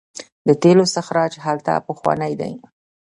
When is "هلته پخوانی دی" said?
1.45-2.53